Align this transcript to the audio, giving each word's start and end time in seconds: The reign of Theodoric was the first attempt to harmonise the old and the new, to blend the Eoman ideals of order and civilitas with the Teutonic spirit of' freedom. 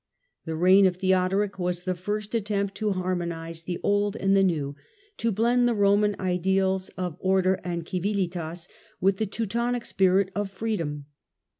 The 0.45 0.55
reign 0.55 0.87
of 0.87 0.95
Theodoric 0.95 1.59
was 1.59 1.83
the 1.83 1.93
first 1.93 2.33
attempt 2.33 2.73
to 2.77 2.93
harmonise 2.93 3.61
the 3.61 3.79
old 3.83 4.15
and 4.15 4.35
the 4.35 4.41
new, 4.41 4.75
to 5.17 5.31
blend 5.31 5.69
the 5.69 5.75
Eoman 5.75 6.19
ideals 6.19 6.89
of 6.97 7.17
order 7.19 7.59
and 7.63 7.87
civilitas 7.87 8.67
with 8.99 9.17
the 9.17 9.27
Teutonic 9.27 9.85
spirit 9.85 10.31
of' 10.33 10.49
freedom. 10.49 11.05